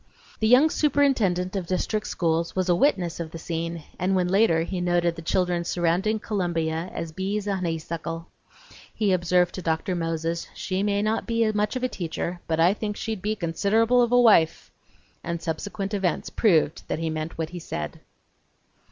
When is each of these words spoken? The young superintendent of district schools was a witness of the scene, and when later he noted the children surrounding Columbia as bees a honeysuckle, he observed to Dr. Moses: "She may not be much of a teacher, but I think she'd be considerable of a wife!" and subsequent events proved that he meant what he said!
The 0.39 0.47
young 0.47 0.71
superintendent 0.71 1.55
of 1.55 1.67
district 1.67 2.07
schools 2.07 2.55
was 2.55 2.67
a 2.69 2.75
witness 2.75 3.19
of 3.19 3.29
the 3.29 3.37
scene, 3.37 3.83
and 3.99 4.15
when 4.15 4.27
later 4.29 4.63
he 4.63 4.81
noted 4.81 5.15
the 5.15 5.21
children 5.21 5.63
surrounding 5.63 6.17
Columbia 6.17 6.89
as 6.91 7.11
bees 7.11 7.45
a 7.45 7.57
honeysuckle, 7.57 8.25
he 8.91 9.11
observed 9.13 9.53
to 9.53 9.61
Dr. 9.61 9.93
Moses: 9.93 10.47
"She 10.55 10.81
may 10.81 11.03
not 11.03 11.27
be 11.27 11.51
much 11.51 11.75
of 11.75 11.83
a 11.83 11.87
teacher, 11.87 12.39
but 12.47 12.59
I 12.59 12.73
think 12.73 12.97
she'd 12.97 13.21
be 13.21 13.35
considerable 13.35 14.01
of 14.01 14.11
a 14.11 14.19
wife!" 14.19 14.71
and 15.23 15.39
subsequent 15.39 15.93
events 15.93 16.31
proved 16.31 16.81
that 16.87 16.97
he 16.97 17.11
meant 17.11 17.37
what 17.37 17.51
he 17.51 17.59
said! 17.59 17.99